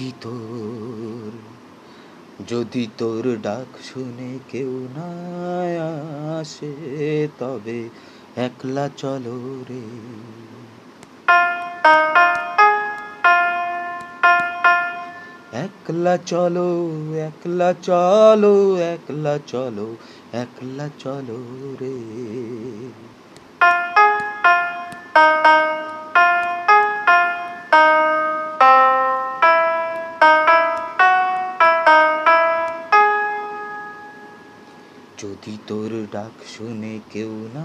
[0.00, 1.30] যদি তোর
[2.48, 5.08] যদি তোর ডাক শুনে কেউ না
[6.40, 6.72] আসে,
[7.38, 7.88] তবে
[8.36, 9.80] একলা চলো রে।
[15.58, 16.68] একলা চলো
[17.14, 19.96] একলা চলো একলা চলো
[20.32, 21.38] একলা চলো
[21.80, 21.96] রে।
[35.18, 37.64] যদি তোর ডাক শুনে কেউ না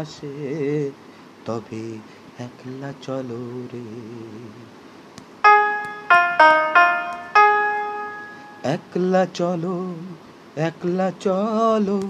[0.00, 0.90] আসে,
[1.44, 1.98] তবে
[2.38, 3.84] একলা চলো রে।
[8.64, 9.94] একলা চলো
[10.56, 12.02] একলা চলো।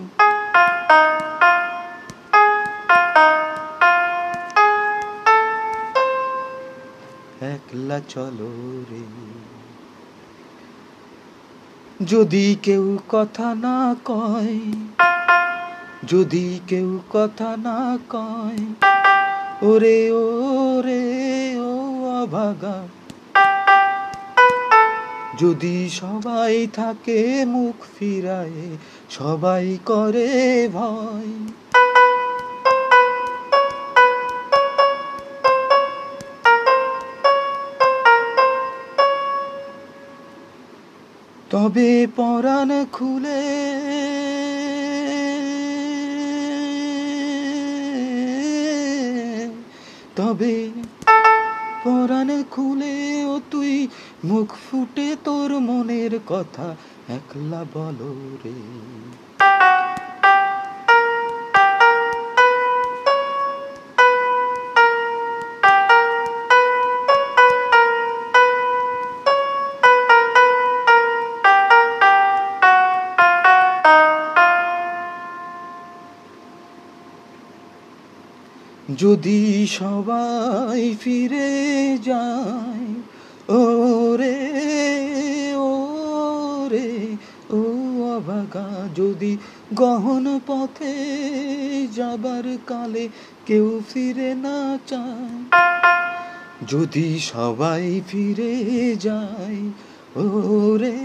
[7.40, 8.50] একলা চলো
[8.90, 9.55] রে।
[12.02, 14.58] যদি কেউ কথা না কয়,
[16.04, 18.88] যদি কেউ কথা না কয়,
[19.62, 21.04] ওরে ওরে,
[21.58, 21.72] ও
[22.22, 22.78] অভাগা।
[25.38, 28.76] যদি সবাই থাকে মুখ ফিরায়,
[29.10, 31.32] সবাই করে ভয়
[41.50, 43.42] তবে পরাণ খুলে
[50.16, 50.54] তবে
[51.84, 53.74] পরাণ খুলে ও তুই
[54.24, 56.66] মুখ ফুটে তোর মনের কথা
[57.08, 58.12] একলা বলো
[58.44, 58.56] রে।
[78.88, 82.86] যদি সবাই ফিরে যায়,
[83.48, 87.16] ওরে ওরে, ও রে
[87.50, 87.60] ও
[88.16, 89.36] অভাগা যদি
[89.74, 90.94] গহন পথে
[91.92, 93.08] যাবার কালে
[93.46, 95.60] কেউ ফিরে না চায়,
[96.66, 99.60] যদি সবাই ফিরে যায়,
[100.16, 100.98] ওরে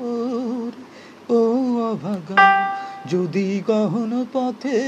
[0.00, 0.82] ওরে,
[1.30, 1.40] ও
[1.80, 2.63] অভাগা
[3.08, 4.80] যদি গহন পথে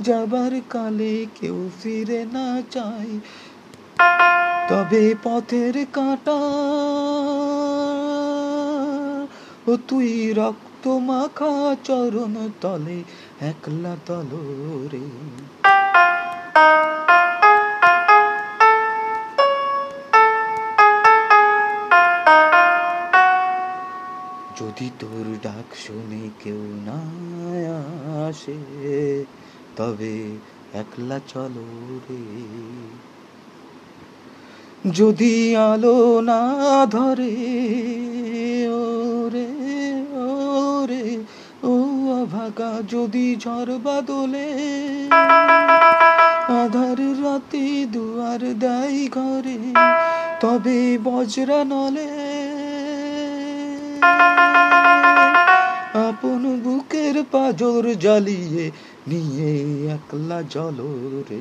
[0.00, 3.12] যাবার কালে কেউ ফিরে না চায়,
[4.68, 6.40] তবে পথের কাঁটা
[9.66, 12.98] ও তুই রক্ত মাখা চরণ তলে
[13.40, 14.30] একলা তল
[14.92, 15.04] রে
[24.60, 26.98] যদি তোর ডাক শুনে কেউ না
[28.28, 28.58] আসে,
[29.76, 30.14] তবে
[30.72, 31.66] একলা চলো
[32.08, 32.24] রে।
[34.90, 36.42] যদি আলো না
[36.86, 37.34] ধরে,
[38.68, 39.48] ওরে
[40.14, 41.18] ওরে,
[41.62, 41.72] ও
[42.22, 44.48] অভাগা যদি ঝড় বাদলে,
[46.62, 49.58] আধার রাতে দুয়ার দেয় ঘরে,
[50.40, 52.10] তবে বজ্রা নলে।
[56.22, 58.64] আপন বুকের পাজর জ্বালিয়ে
[59.08, 59.50] নিয়ে
[59.94, 60.78] একলা জল
[61.30, 61.40] রে।